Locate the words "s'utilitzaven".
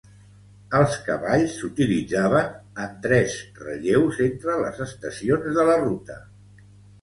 1.57-2.49